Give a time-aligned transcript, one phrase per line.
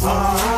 [0.00, 0.49] Seja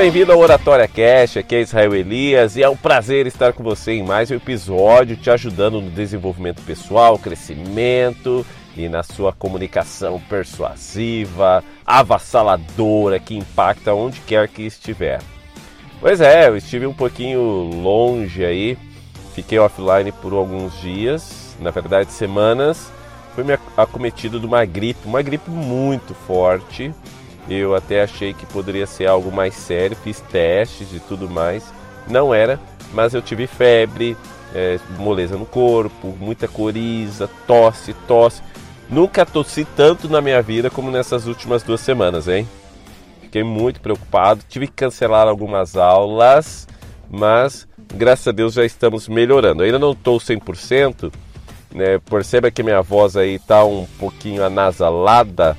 [0.00, 3.92] bem-vindo ao Oratória Cash, aqui é Israel Elias e é um prazer estar com você
[3.92, 11.62] em mais um episódio te ajudando no desenvolvimento pessoal, crescimento e na sua comunicação persuasiva,
[11.84, 15.20] avassaladora que impacta onde quer que estiver.
[16.00, 18.78] Pois é, eu estive um pouquinho longe aí,
[19.34, 22.90] fiquei offline por alguns dias, na verdade semanas,
[23.34, 26.90] fui me acometido de uma gripe, uma gripe muito forte
[27.54, 31.64] eu até achei que poderia ser algo mais sério, fiz testes e tudo mais.
[32.08, 32.60] Não era,
[32.92, 34.16] mas eu tive febre,
[34.54, 38.42] é, moleza no corpo, muita coriza, tosse, tosse.
[38.88, 42.48] Nunca tossi tanto na minha vida como nessas últimas duas semanas, hein?
[43.20, 46.66] Fiquei muito preocupado, tive que cancelar algumas aulas,
[47.08, 49.62] mas graças a Deus já estamos melhorando.
[49.62, 51.12] ainda não estou 100%,
[51.72, 51.98] né?
[51.98, 55.56] perceba que minha voz aí está um pouquinho anasalada,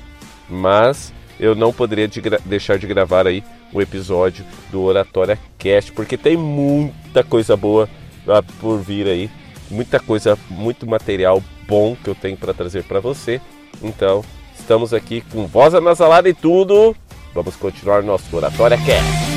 [0.48, 1.12] mas
[1.42, 6.36] eu não poderia de deixar de gravar aí o episódio do Oratória Cast, porque tem
[6.36, 7.88] muita coisa boa
[8.24, 9.28] uh, por vir aí,
[9.68, 13.40] muita coisa, muito material bom que eu tenho para trazer para você.
[13.82, 14.24] Então,
[14.56, 16.94] estamos aqui com voz anasalada e tudo.
[17.34, 19.32] Vamos continuar nosso Oratória Cast.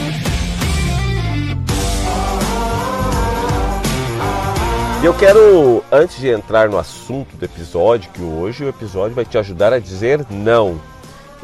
[5.03, 9.37] eu quero, antes de entrar no assunto do episódio, que hoje o episódio vai te
[9.37, 10.81] ajudar a dizer não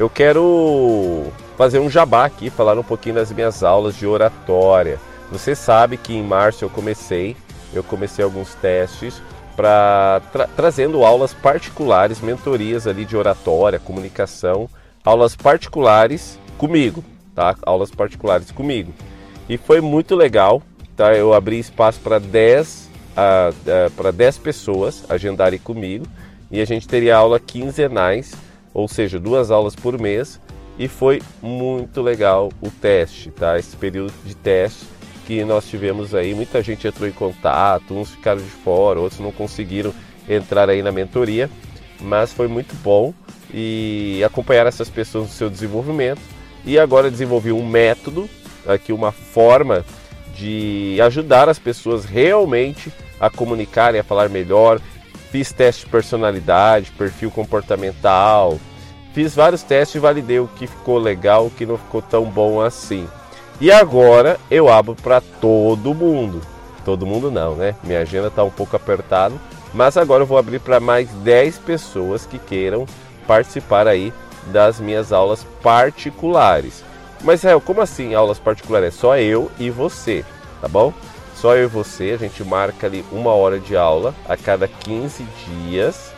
[0.01, 4.99] eu quero fazer um jabá aqui, falar um pouquinho das minhas aulas de oratória.
[5.31, 7.37] Você sabe que em março eu comecei,
[7.71, 9.21] eu comecei alguns testes
[9.55, 14.67] para tra trazendo aulas particulares, mentorias ali de oratória, comunicação,
[15.05, 17.03] aulas particulares comigo,
[17.35, 17.55] tá?
[17.61, 18.91] Aulas particulares comigo.
[19.47, 20.63] E foi muito legal,
[20.97, 21.13] tá?
[21.13, 26.07] Eu abri espaço para 10 uh, para 10 pessoas agendarem comigo
[26.49, 28.33] e a gente teria aula quinzenais
[28.73, 30.39] ou seja, duas aulas por mês,
[30.77, 33.57] e foi muito legal o teste, tá?
[33.57, 34.85] Esse período de teste
[35.27, 39.31] que nós tivemos aí, muita gente entrou em contato, uns ficaram de fora, outros não
[39.31, 39.93] conseguiram
[40.27, 41.49] entrar aí na mentoria,
[41.99, 43.13] mas foi muito bom
[43.53, 46.21] e acompanhar essas pessoas no seu desenvolvimento.
[46.65, 48.29] E agora desenvolvi um método,
[48.65, 49.85] aqui uma forma
[50.35, 54.79] de ajudar as pessoas realmente a comunicarem, a falar melhor,
[55.31, 58.59] Fiz teste de personalidade, perfil comportamental.
[59.13, 62.61] Fiz vários testes e validei o que ficou legal, o que não ficou tão bom
[62.61, 63.07] assim.
[63.59, 66.41] E agora eu abro para todo mundo.
[66.83, 67.75] Todo mundo não, né?
[67.83, 69.35] Minha agenda está um pouco apertada,
[69.73, 72.85] mas agora eu vou abrir para mais 10 pessoas que queiram
[73.25, 74.11] participar aí
[74.47, 76.83] das minhas aulas particulares.
[77.23, 78.87] Mas Israel, como assim aulas particulares?
[78.87, 80.25] É só eu e você,
[80.59, 80.91] tá bom?
[81.41, 85.25] Só eu e você, a gente marca ali uma hora de aula a cada 15
[85.65, 86.13] dias,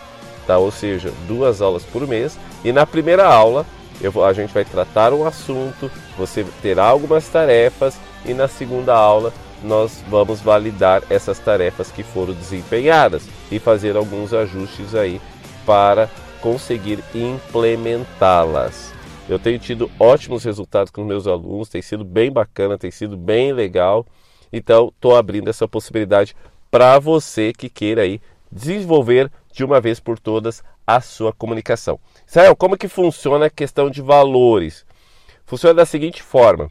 [0.46, 0.58] tá?
[0.58, 2.38] Ou seja, duas aulas por mês.
[2.62, 3.66] E na primeira aula
[4.12, 9.32] vou, a gente vai tratar um assunto, você terá algumas tarefas e na segunda aula
[9.64, 15.22] nós vamos validar essas tarefas que foram desempenhadas e fazer alguns ajustes aí
[15.66, 16.10] para
[16.42, 18.92] conseguir implementá-las.
[19.30, 23.54] Eu tenho tido ótimos resultados com meus alunos, tem sido bem bacana, tem sido bem
[23.54, 24.06] legal.
[24.54, 26.36] Então, estou abrindo essa possibilidade
[26.70, 28.22] para você que queira aí
[28.52, 32.00] desenvolver de uma vez por todas a sua comunicação.
[32.28, 34.86] Israel, como que funciona a questão de valores?
[35.44, 36.70] Funciona da seguinte forma: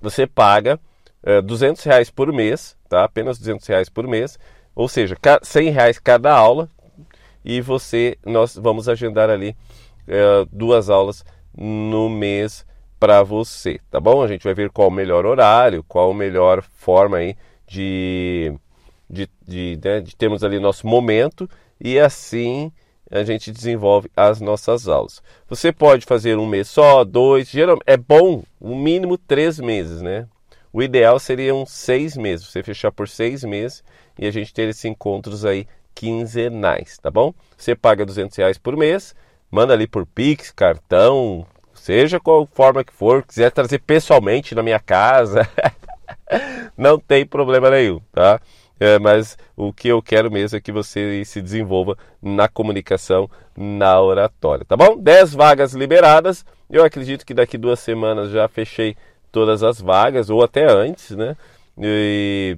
[0.00, 0.80] você paga
[1.22, 3.04] é, eh, 200 reais por mês, tá?
[3.04, 4.38] Apenas 200 reais por mês,
[4.74, 6.68] ou seja, 100 reais cada aula,
[7.44, 9.54] e você nós vamos agendar ali
[10.08, 11.24] é, duas aulas
[11.54, 12.64] no mês
[13.02, 14.22] para você, tá bom?
[14.22, 17.36] A gente vai ver qual o melhor horário, qual a melhor forma aí
[17.66, 18.54] de,
[19.10, 21.50] de, de, né, de termos ali nosso momento
[21.80, 22.70] e assim
[23.10, 25.20] a gente desenvolve as nossas aulas.
[25.48, 30.28] Você pode fazer um mês só, dois, geralmente é bom, o mínimo três meses, né?
[30.72, 33.82] O ideal seriam seis meses, você fechar por seis meses
[34.16, 37.34] e a gente ter esses encontros aí quinzenais, tá bom?
[37.56, 39.12] Você paga 200 reais por mês,
[39.50, 41.44] manda ali por Pix, cartão,
[41.82, 45.48] seja qual forma que for, quiser trazer pessoalmente na minha casa,
[46.78, 48.40] não tem problema nenhum, tá?
[48.78, 54.00] É, mas o que eu quero mesmo é que você se desenvolva na comunicação, na
[54.00, 54.96] oratória, tá bom?
[54.96, 56.44] 10 vagas liberadas.
[56.70, 58.96] Eu acredito que daqui duas semanas já fechei
[59.32, 61.36] todas as vagas, ou até antes, né?
[61.76, 62.56] E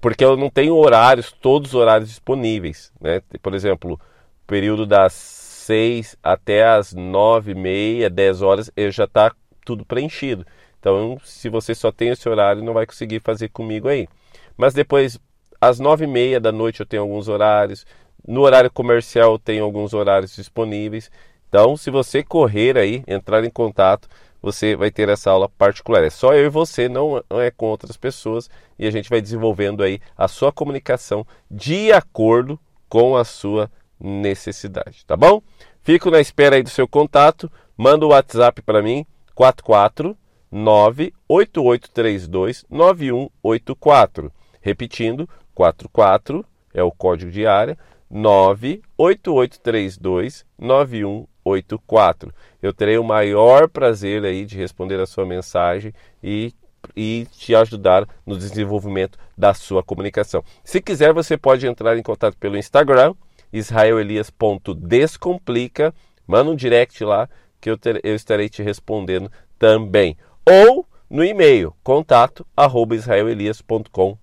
[0.00, 2.92] porque eu não tenho horários, todos os horários disponíveis.
[3.00, 3.20] Né?
[3.42, 4.00] Por exemplo,
[4.46, 5.39] período das
[5.70, 9.32] 6 até as 9 e meia, 10 horas, eu já está
[9.64, 10.44] tudo preenchido.
[10.80, 14.08] Então, se você só tem esse horário, não vai conseguir fazer comigo aí.
[14.56, 15.20] Mas depois,
[15.60, 17.86] às nove e meia da noite, eu tenho alguns horários.
[18.26, 21.08] No horário comercial, eu tenho alguns horários disponíveis.
[21.48, 24.08] Então, se você correr aí, entrar em contato,
[24.42, 26.02] você vai ter essa aula particular.
[26.02, 28.50] É só eu e você, não é com outras pessoas.
[28.76, 32.58] E a gente vai desenvolvendo aí a sua comunicação de acordo
[32.88, 33.70] com a sua
[34.00, 35.42] necessidade, tá bom?
[35.82, 37.50] Fico na espera aí do seu contato.
[37.76, 39.04] Manda o WhatsApp para mim,
[39.34, 40.16] 44
[40.50, 44.32] 98832 9184.
[44.60, 46.44] Repetindo, 44
[46.74, 47.78] é o código de área,
[48.10, 52.34] 98832 9184.
[52.60, 56.52] Eu terei o maior prazer aí de responder a sua mensagem e,
[56.96, 60.44] e te ajudar no desenvolvimento da sua comunicação.
[60.64, 63.14] Se quiser, você pode entrar em contato pelo Instagram,
[63.52, 65.94] israelelias.descomplica,
[66.26, 67.28] manda um direct lá
[67.60, 70.16] que eu, ter, eu estarei te respondendo também
[70.48, 74.16] ou no e-mail contato arroba israelelias.com.br.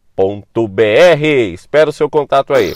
[1.53, 2.73] Espero o seu contato aí.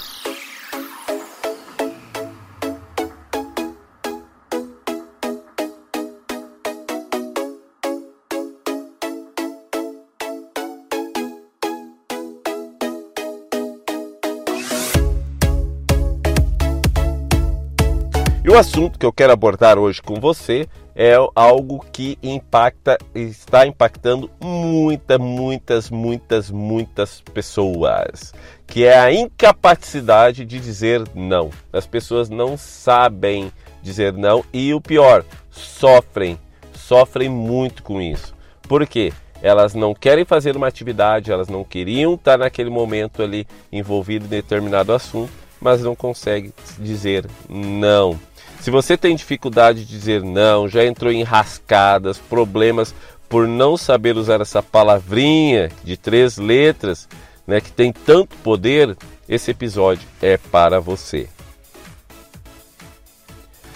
[18.51, 24.29] O assunto que eu quero abordar hoje com você é algo que impacta, está impactando
[24.41, 28.33] muitas, muitas, muitas, muitas pessoas,
[28.67, 31.49] que é a incapacidade de dizer não.
[31.71, 36.37] As pessoas não sabem dizer não e o pior, sofrem,
[36.73, 38.35] sofrem muito com isso.
[38.63, 39.13] Por quê?
[39.41, 44.29] Elas não querem fazer uma atividade, elas não queriam estar naquele momento ali envolvido em
[44.29, 45.31] determinado assunto,
[45.61, 48.19] mas não conseguem dizer não.
[48.61, 52.93] Se você tem dificuldade de dizer não, já entrou em rascadas, problemas
[53.27, 57.09] por não saber usar essa palavrinha de três letras,
[57.47, 58.95] né, que tem tanto poder,
[59.27, 61.27] esse episódio é para você.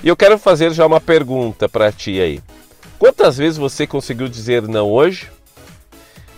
[0.03, 2.39] E eu quero fazer já uma pergunta para ti aí.
[2.99, 5.31] Quantas vezes você conseguiu dizer não hoje?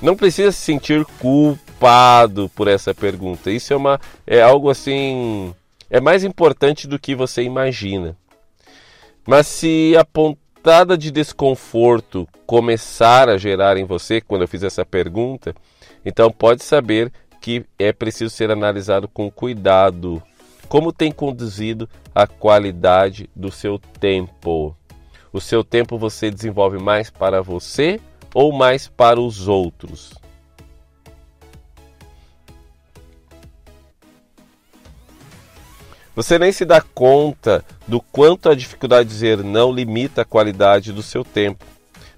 [0.02, 3.52] Não precisa se sentir culpado por essa pergunta.
[3.52, 5.54] Isso é uma é algo assim,
[5.90, 8.16] é mais importante do que você imagina.
[9.28, 14.86] Mas se a pontada de desconforto começar a gerar em você quando eu fiz essa
[14.86, 15.54] pergunta,
[16.06, 20.24] então pode saber que é preciso ser analisado com cuidado.
[20.70, 24.74] Como tem conduzido a qualidade do seu tempo?
[25.34, 28.00] O seu tempo você desenvolve mais para você
[28.34, 30.14] ou mais para os outros?
[36.18, 40.92] Você nem se dá conta do quanto a dificuldade de dizer não limita a qualidade
[40.92, 41.64] do seu tempo.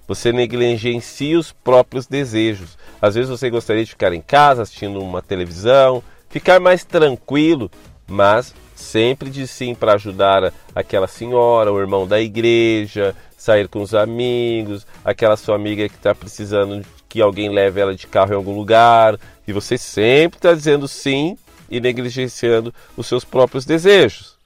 [0.08, 2.78] Você negligencia os próprios desejos.
[2.98, 7.70] Às vezes você gostaria de ficar em casa assistindo uma televisão, ficar mais tranquilo,
[8.08, 13.94] mas sempre diz sim para ajudar aquela senhora, o irmão da igreja, sair com os
[13.94, 18.56] amigos, aquela sua amiga que está precisando que alguém leve ela de carro em algum
[18.56, 21.36] lugar, e você sempre está dizendo sim
[21.70, 24.36] e negligenciando os seus próprios desejos.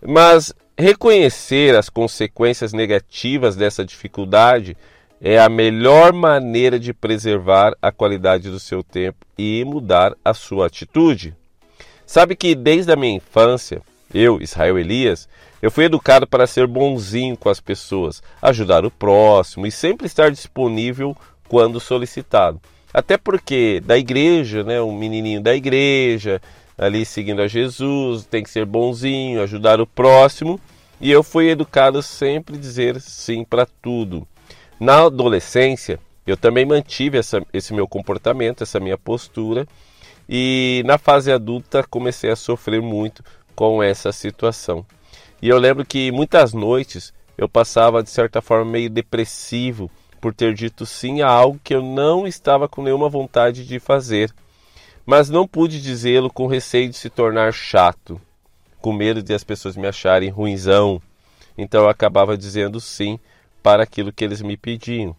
[0.00, 4.76] Mas reconhecer as consequências negativas dessa dificuldade
[5.20, 10.66] é a melhor maneira de preservar a qualidade do seu tempo e mudar a sua
[10.66, 11.34] atitude.
[12.06, 13.82] Sabe que desde a minha infância,
[14.14, 15.28] eu, Israel Elias,
[15.60, 20.30] eu fui educado para ser bonzinho com as pessoas, ajudar o próximo e sempre estar
[20.30, 21.16] disponível
[21.48, 22.60] quando solicitado.
[22.94, 26.40] Até porque da igreja, né, um menininho da igreja,
[26.78, 30.60] ali seguindo a Jesus, tem que ser bonzinho, ajudar o próximo.
[31.00, 34.26] E eu fui educado sempre dizer sim para tudo.
[34.78, 39.66] Na adolescência, eu também mantive essa, esse meu comportamento, essa minha postura.
[40.28, 43.24] E na fase adulta comecei a sofrer muito
[43.56, 44.86] com essa situação.
[45.42, 50.52] E eu lembro que muitas noites eu passava de certa forma meio depressivo por ter
[50.52, 54.32] dito sim a algo que eu não estava com nenhuma vontade de fazer
[55.08, 58.20] mas não pude dizê-lo com receio de se tornar chato,
[58.78, 61.00] com medo de as pessoas me acharem ruinzão.
[61.56, 63.18] Então eu acabava dizendo sim
[63.62, 65.16] para aquilo que eles me pediam.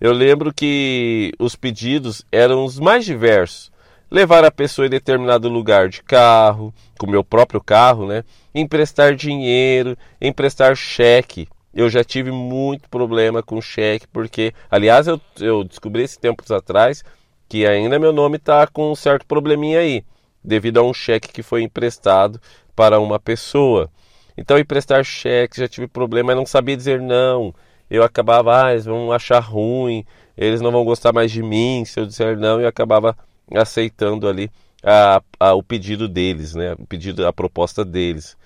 [0.00, 3.70] Eu lembro que os pedidos eram os mais diversos.
[4.10, 8.24] Levar a pessoa em determinado lugar de carro, com meu próprio carro, né?
[8.54, 11.46] Emprestar dinheiro, emprestar cheque.
[11.74, 17.04] Eu já tive muito problema com cheque, porque, aliás, eu, eu descobri esses tempos atrás
[17.50, 20.04] que ainda meu nome está com um certo probleminha aí,
[20.42, 22.40] devido a um cheque que foi emprestado
[22.76, 23.90] para uma pessoa.
[24.38, 27.52] Então, emprestar cheques, já tive problema, mas não sabia dizer não.
[27.90, 30.04] Eu acabava, ah, eles vão achar ruim,
[30.38, 33.16] eles não vão gostar mais de mim se eu disser não, e eu acabava
[33.52, 34.48] aceitando ali
[34.80, 36.74] a, a, o pedido deles, né?
[36.78, 38.36] O pedido, a proposta deles.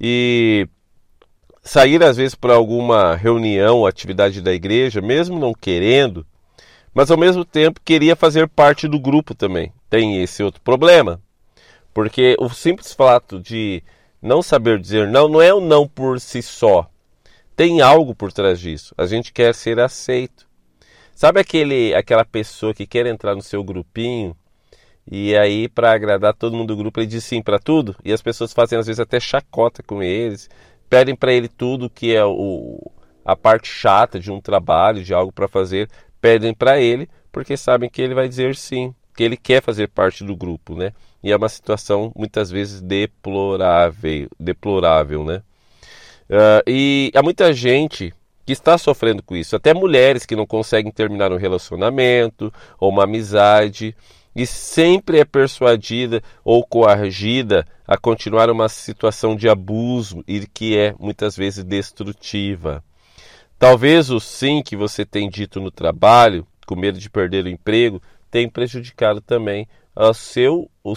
[0.00, 0.68] E
[1.64, 6.24] sair às vezes para alguma reunião, atividade da igreja, mesmo não querendo,
[6.96, 9.70] mas ao mesmo tempo queria fazer parte do grupo também.
[9.90, 11.20] Tem esse outro problema.
[11.92, 13.82] Porque o simples fato de
[14.22, 16.88] não saber dizer não não é o um não por si só.
[17.54, 18.94] Tem algo por trás disso.
[18.96, 20.46] A gente quer ser aceito.
[21.14, 24.34] Sabe aquele aquela pessoa que quer entrar no seu grupinho
[25.06, 28.22] e aí para agradar todo mundo do grupo ele diz sim para tudo e as
[28.22, 30.48] pessoas fazem às vezes até chacota com eles,
[30.88, 32.90] pedem para ele tudo que é o
[33.26, 37.90] a parte chata de um trabalho, de algo para fazer, pedem para ele porque sabem
[37.90, 40.92] que ele vai dizer sim, que ele quer fazer parte do grupo, né?
[41.22, 45.42] E é uma situação muitas vezes deplorável, deplorável, né?
[46.30, 48.14] Uh, e há muita gente
[48.46, 53.04] que está sofrendo com isso, até mulheres que não conseguem terminar um relacionamento ou uma
[53.04, 53.94] amizade
[54.34, 60.94] e sempre é persuadida ou coagida a continuar uma situação de abuso e que é
[60.98, 62.82] muitas vezes destrutiva.
[63.58, 68.02] Talvez o sim que você tem dito no trabalho, com medo de perder o emprego,
[68.30, 70.94] tenha prejudicado também a, seu, o,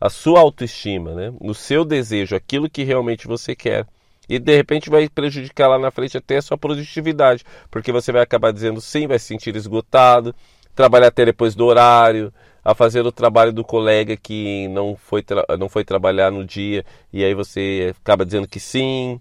[0.00, 1.32] a sua autoestima, né?
[1.40, 3.86] o seu desejo, aquilo que realmente você quer.
[4.28, 8.22] E de repente vai prejudicar lá na frente até a sua produtividade, porque você vai
[8.22, 10.34] acabar dizendo sim, vai se sentir esgotado,
[10.74, 12.32] trabalhar até depois do horário,
[12.64, 15.24] a fazer o trabalho do colega que não foi,
[15.60, 19.20] não foi trabalhar no dia, e aí você acaba dizendo que sim.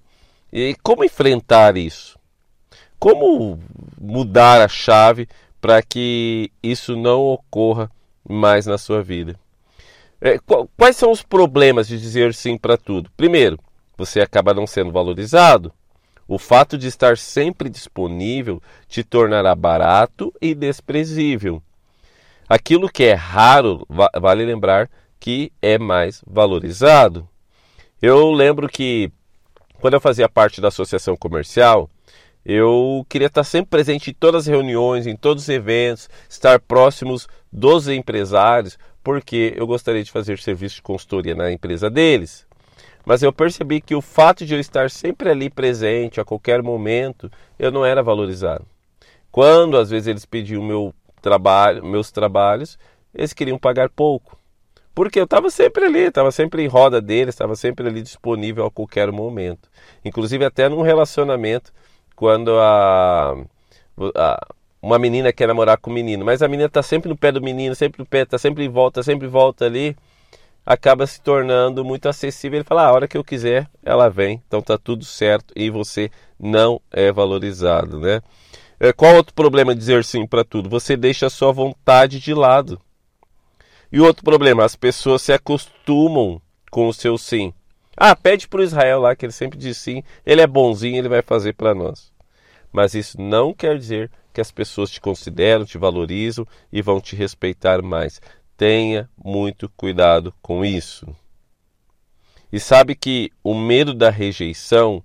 [0.52, 2.18] E como enfrentar isso?
[3.04, 3.60] Como
[4.00, 5.28] mudar a chave
[5.60, 7.92] para que isso não ocorra
[8.26, 9.38] mais na sua vida?
[10.22, 10.38] É,
[10.78, 13.12] quais são os problemas de dizer sim para tudo?
[13.18, 13.60] Primeiro,
[13.98, 15.74] você acaba não sendo valorizado.
[16.26, 21.62] O fato de estar sempre disponível te tornará barato e desprezível.
[22.48, 23.86] Aquilo que é raro,
[24.18, 27.28] vale lembrar que é mais valorizado.
[28.02, 29.12] Eu lembro que
[29.82, 31.90] quando eu fazia parte da associação comercial,
[32.46, 37.28] eu queria estar sempre presente em todas as reuniões, em todos os eventos, estar próximos
[37.52, 42.46] dos empresários, porque eu gostaria de fazer serviço de consultoria na empresa deles.
[43.06, 47.30] Mas eu percebi que o fato de eu estar sempre ali presente a qualquer momento,
[47.60, 48.66] eu não era valorizado.
[49.32, 52.78] Quando às vezes eles pediam meu trabalho, meus trabalhos,
[53.14, 54.38] eles queriam pagar pouco.
[54.96, 58.72] Porque eu estava sempre ali, estava sempre em roda deles, estava sempre ali disponível a
[58.72, 59.70] qualquer momento.
[60.06, 61.74] Inclusive até num relacionamento
[62.16, 63.36] quando a,
[64.16, 64.48] a,
[64.82, 67.42] uma menina quer namorar com o menino, mas a menina está sempre no pé do
[67.42, 69.96] menino, sempre no pé, está sempre em volta, sempre em volta ali,
[70.66, 72.58] acaba se tornando muito acessível.
[72.58, 75.70] Ele fala: ah, a hora que eu quiser, ela vem, então tá tudo certo e
[75.70, 78.22] você não é valorizado, né?
[78.80, 80.70] É, qual outro problema dizer sim para tudo?
[80.70, 82.80] Você deixa a sua vontade de lado.
[83.92, 87.54] E outro problema, as pessoas se acostumam com o seu sim.
[87.96, 91.10] Ah, pede para o Israel lá, que ele sempre diz sim, ele é bonzinho, ele
[91.10, 92.12] vai fazer para nós.
[92.72, 97.16] Mas isso não quer dizer que as pessoas te consideram, te valorizam e vão te
[97.16, 98.20] respeitar mais.
[98.58, 101.08] Tenha muito cuidado com isso.
[102.52, 105.04] E sabe que o medo da rejeição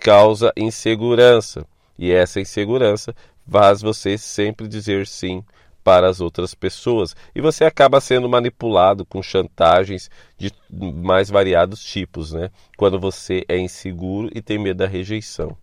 [0.00, 1.66] causa insegurança,
[1.98, 3.14] e essa insegurança
[3.50, 5.42] faz você sempre dizer sim
[5.88, 7.16] para as outras pessoas.
[7.34, 12.50] E você acaba sendo manipulado com chantagens de mais variados tipos, né?
[12.76, 15.56] Quando você é inseguro e tem medo da rejeição.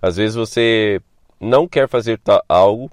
[0.00, 1.02] Às vezes você
[1.40, 2.88] não quer fazer algo,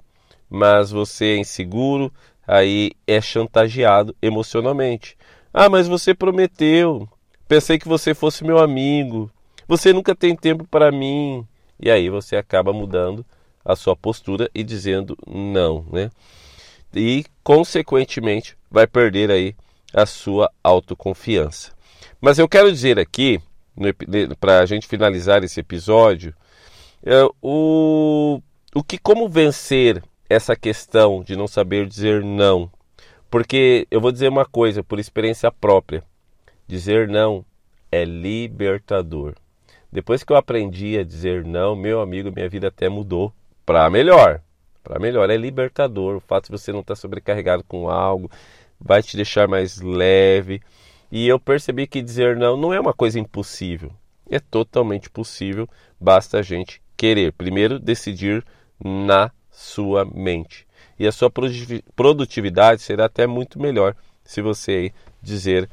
[0.50, 2.12] mas você é inseguro,
[2.44, 5.16] aí é chantageado emocionalmente.
[5.54, 7.08] Ah, mas você prometeu.
[7.46, 9.30] Pensei que você fosse meu amigo.
[9.68, 11.46] Você nunca tem tempo para mim.
[11.78, 13.24] E aí você acaba mudando
[13.64, 16.10] a sua postura e dizendo não, né?
[16.96, 19.54] E, consequentemente, vai perder aí
[19.92, 21.72] a sua autoconfiança.
[22.20, 23.40] Mas eu quero dizer aqui,
[24.40, 26.34] para a gente finalizar esse episódio,
[27.04, 28.40] é, o,
[28.74, 32.70] o que como vencer essa questão de não saber dizer não.
[33.30, 36.02] Porque eu vou dizer uma coisa por experiência própria:
[36.66, 37.44] dizer não
[37.92, 39.34] é libertador.
[39.92, 43.32] Depois que eu aprendi a dizer não, meu amigo, minha vida até mudou
[43.64, 44.40] para melhor
[44.86, 45.28] para melhor.
[45.28, 46.16] É libertador.
[46.16, 48.30] O fato de você não estar tá sobrecarregado com algo
[48.80, 50.62] vai te deixar mais leve.
[51.10, 53.90] E eu percebi que dizer não não é uma coisa impossível.
[54.30, 55.68] É totalmente possível,
[56.00, 57.32] basta a gente querer.
[57.32, 58.44] Primeiro, decidir
[58.82, 60.66] na sua mente.
[60.98, 61.30] e a sua
[61.94, 65.68] produtividade será até muito melhor se você dizer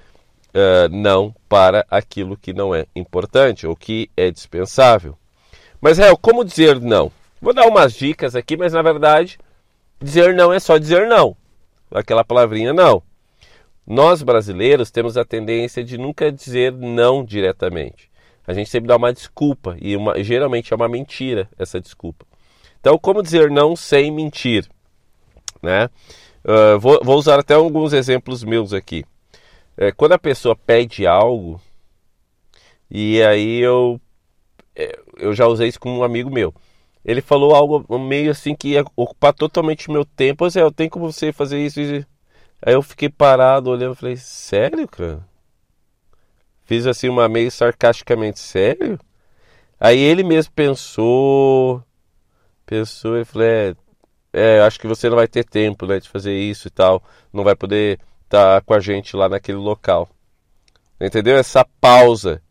[0.49, 5.17] uh, não para aquilo que não é importante ou que é dispensável.
[5.81, 7.11] Mas, Rael, como dizer não?
[7.43, 9.37] Vou dar umas dicas aqui, mas na verdade,
[10.01, 11.35] dizer não é só dizer não.
[11.91, 13.03] Aquela palavrinha não.
[13.85, 18.09] Nós brasileiros temos a tendência de nunca dizer não diretamente.
[18.47, 22.25] A gente sempre dá uma desculpa e uma, geralmente é uma mentira essa desculpa.
[22.79, 24.65] Então, como dizer não sem mentir?
[25.61, 25.89] Né?
[26.45, 29.03] Uh, vou, vou, usar até alguns exemplos meus aqui.
[29.75, 31.59] É, quando a pessoa pede algo,
[32.89, 33.99] e aí eu,
[34.73, 36.53] é, eu já usei isso com um amigo meu.
[37.05, 40.45] Ele falou algo meio assim que ia ocupar totalmente meu tempo.
[40.45, 41.79] É, eu tenho como você fazer isso.
[42.61, 45.25] Aí eu fiquei parado olhando falei, sério, cara?
[46.65, 48.97] Fiz assim uma meio sarcasticamente, sério?
[49.79, 51.83] Aí ele mesmo pensou,
[52.65, 53.75] pensou e falou, é,
[54.31, 57.43] é, acho que você não vai ter tempo né, de fazer isso e tal, não
[57.43, 60.09] vai poder estar tá com a gente lá naquele local.
[61.01, 61.35] Entendeu?
[61.35, 62.41] Essa pausa.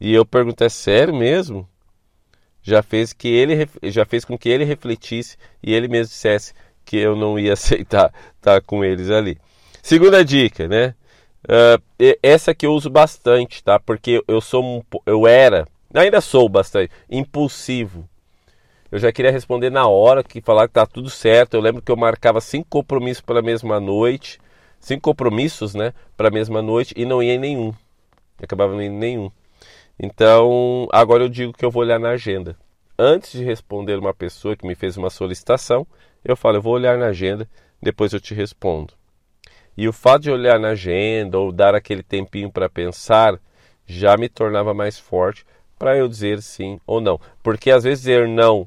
[0.00, 1.68] E eu perguntei, é sério mesmo?
[2.62, 6.52] Já fez que ele já fez com que ele refletisse e ele mesmo dissesse
[6.84, 9.38] que eu não ia aceitar estar tá com eles ali.
[9.82, 10.94] Segunda dica, né?
[11.44, 11.82] Uh,
[12.22, 13.80] essa que eu uso bastante, tá?
[13.80, 18.08] Porque eu sou um, eu era, ainda sou bastante impulsivo.
[18.92, 21.54] Eu já queria responder na hora, que falar que tá tudo certo.
[21.54, 24.40] Eu lembro que eu marcava cinco compromissos para a mesma noite,
[24.80, 27.68] cinco compromissos, né, para a mesma noite e não ia em nenhum.
[28.38, 29.30] Eu acabava não indo em nenhum.
[30.02, 32.56] Então, agora eu digo que eu vou olhar na agenda.
[32.98, 35.86] Antes de responder uma pessoa que me fez uma solicitação,
[36.24, 37.46] eu falo, eu vou olhar na agenda,
[37.82, 38.94] depois eu te respondo.
[39.76, 43.38] E o fato de olhar na agenda ou dar aquele tempinho para pensar
[43.86, 45.44] já me tornava mais forte
[45.78, 47.20] para eu dizer sim ou não.
[47.42, 48.66] Porque às vezes dizer não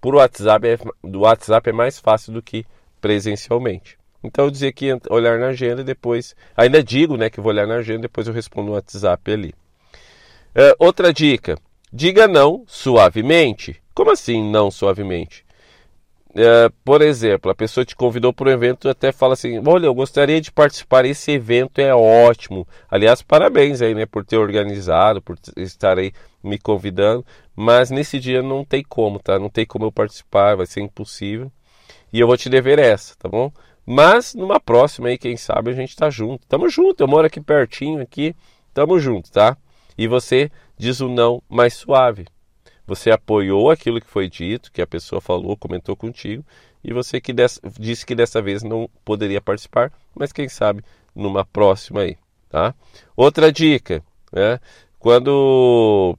[0.00, 2.64] por WhatsApp é, do WhatsApp é mais fácil do que
[3.00, 3.98] presencialmente.
[4.22, 6.34] Então eu dizia que olhar na agenda e depois.
[6.56, 9.54] Ainda digo né, que vou olhar na agenda depois eu respondo no WhatsApp ali.
[10.58, 11.56] Uh, outra dica:
[11.92, 13.80] diga não suavemente.
[13.94, 15.46] Como assim não suavemente?
[16.30, 19.86] Uh, por exemplo, a pessoa te convidou para um evento e até fala assim: Olha,
[19.86, 22.66] eu gostaria de participar, esse evento é ótimo.
[22.90, 28.42] Aliás, parabéns aí, né, por ter organizado, por estar aí me convidando, mas nesse dia
[28.42, 29.38] não tem como, tá?
[29.38, 31.52] Não tem como eu participar, vai ser impossível.
[32.12, 33.52] E eu vou te dever essa, tá bom?
[33.86, 36.48] Mas numa próxima aí, quem sabe a gente tá junto.
[36.48, 38.34] Tamo junto, eu moro aqui pertinho aqui,
[38.74, 39.56] tamo junto, tá?
[39.98, 42.26] E você diz o não mais suave.
[42.86, 46.42] Você apoiou aquilo que foi dito, que a pessoa falou, comentou contigo,
[46.82, 50.82] e você que dessa, disse que dessa vez não poderia participar, mas quem sabe
[51.14, 52.16] numa próxima aí,
[52.48, 52.74] tá?
[53.16, 54.60] Outra dica, né?
[54.98, 56.16] Quando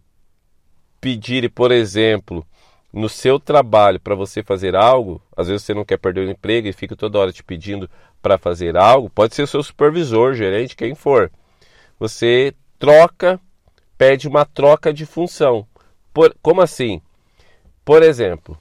[1.02, 2.46] pedirem, por exemplo,
[2.92, 6.68] no seu trabalho para você fazer algo, às vezes você não quer perder o emprego
[6.68, 7.90] e fica toda hora te pedindo
[8.22, 11.32] para fazer algo, pode ser o seu supervisor, gerente, quem for.
[12.00, 13.40] Você troca,
[14.00, 15.68] pede uma troca de função.
[16.14, 17.02] Por, como assim?
[17.84, 18.58] Por exemplo,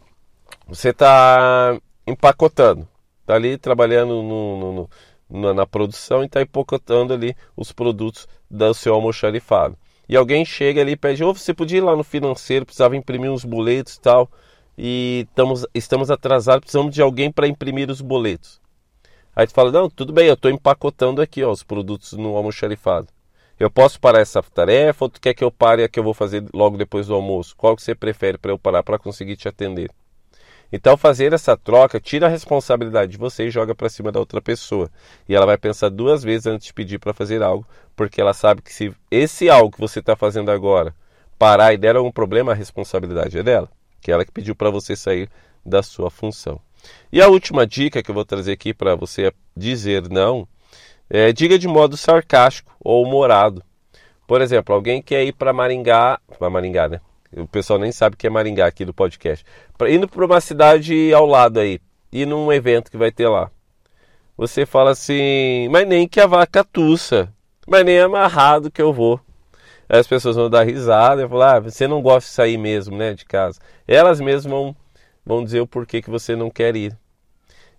[0.66, 2.88] você está empacotando,
[3.20, 4.90] está ali trabalhando no, no,
[5.30, 10.80] no, na produção e está empacotando ali os produtos do seu almoxarifado e alguém chega
[10.80, 13.96] ali e pede, ou oh, você podia ir lá no financeiro, precisava imprimir uns boletos
[13.96, 14.28] e tal,
[14.76, 18.60] e estamos, estamos atrasados, precisamos de alguém para imprimir os boletos.
[19.36, 23.08] Aí tu fala, não, tudo bem, eu estou empacotando aqui ó, os produtos no almoxarifado.
[23.58, 26.14] Eu posso parar essa tarefa ou tu quer que eu pare a que eu vou
[26.14, 27.56] fazer logo depois do almoço?
[27.56, 29.90] Qual que você prefere para eu parar para conseguir te atender?
[30.70, 34.40] Então, fazer essa troca tira a responsabilidade de você e joga para cima da outra
[34.40, 34.90] pessoa.
[35.28, 37.66] E ela vai pensar duas vezes antes de pedir para fazer algo,
[37.96, 40.94] porque ela sabe que se esse algo que você está fazendo agora
[41.38, 43.68] parar e der algum problema, a responsabilidade é dela,
[44.00, 45.30] que é ela que pediu para você sair
[45.64, 46.60] da sua função.
[47.10, 50.46] E a última dica que eu vou trazer aqui para você dizer não
[51.10, 53.62] é diga de modo sarcástico ou humorado.
[54.26, 57.00] Por exemplo, alguém quer ir para Maringá, para Maringá, né?
[57.36, 59.44] O pessoal nem sabe que é Maringá aqui do podcast.
[59.88, 61.80] Indo para uma cidade ao lado aí,
[62.12, 63.50] e num evento que vai ter lá.
[64.36, 67.32] Você fala assim, mas nem que a vaca tussa,
[67.66, 69.20] mas nem amarrado que eu vou.
[69.88, 72.96] Aí as pessoas vão dar risada e falar, ah, você não gosta de sair mesmo,
[72.96, 73.58] né, de casa.
[73.86, 74.76] Elas mesmas vão,
[75.24, 76.96] vão dizer o porquê que você não quer ir.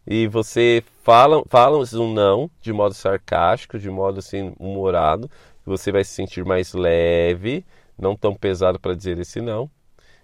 [0.06, 5.28] E você fala, fala um não de modo sarcástico, de modo assim humorado,
[5.65, 7.65] você vai se sentir mais leve,
[7.98, 9.67] não tão pesado para dizer esse não.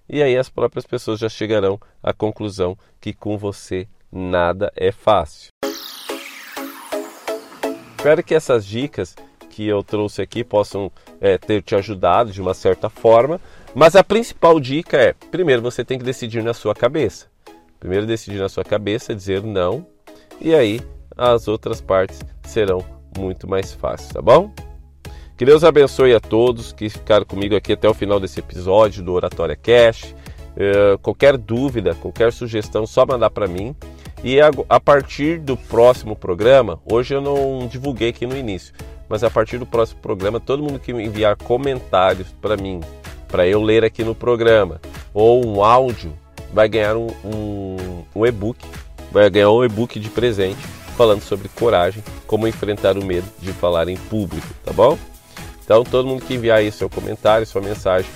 [0.07, 5.49] E aí as próprias pessoas já chegarão à conclusão que com você nada é fácil.
[7.97, 9.15] Espero que essas dicas
[9.49, 13.41] que eu trouxe aqui possam é, ter te ajudado de uma certa forma.
[13.73, 17.25] Mas a principal dica é: primeiro você tem que decidir na sua cabeça.
[17.79, 19.87] Primeiro decidir na sua cabeça, dizer não,
[20.39, 20.81] e aí
[21.15, 22.83] as outras partes serão
[23.17, 24.51] muito mais fáceis, tá bom?
[25.37, 29.11] Que Deus abençoe a todos que ficaram comigo aqui até o final desse episódio do
[29.11, 30.15] Oratória Cash.
[30.55, 33.75] Uh, qualquer dúvida, qualquer sugestão, só mandar para mim.
[34.23, 38.73] E a, a, partir do próximo programa, hoje eu não divulguei aqui no início,
[39.09, 42.79] mas a partir do próximo programa, todo mundo que enviar comentários para mim,
[43.27, 44.79] para eu ler aqui no programa,
[45.13, 46.13] ou um áudio,
[46.53, 48.65] vai ganhar um, um, um e-book,
[49.15, 50.59] vai ganhar um e-book de presente
[50.97, 54.97] falando sobre coragem, como enfrentar o medo de falar em público, tá bom?
[55.63, 58.09] Então, todo mundo que enviar aí seu comentário, sua mensagem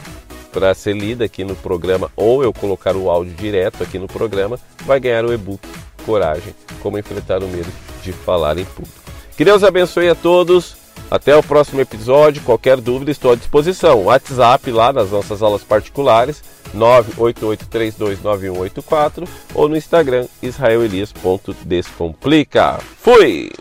[0.51, 4.59] para ser lida aqui no programa ou eu colocar o áudio direto aqui no programa,
[4.85, 5.65] vai ganhar o e-book
[6.05, 7.71] Coragem, como enfrentar o medo
[8.03, 8.99] de falar em público.
[9.37, 10.78] Que Deus abençoe a todos.
[11.09, 12.43] Até o próximo episódio.
[12.43, 14.03] Qualquer dúvida, estou à disposição.
[14.03, 16.43] WhatsApp lá nas nossas aulas particulares,
[16.75, 22.79] 988329184 ou no Instagram israelelias.descomplica.
[23.01, 23.51] Fui!